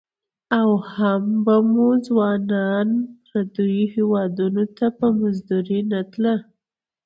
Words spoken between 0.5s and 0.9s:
او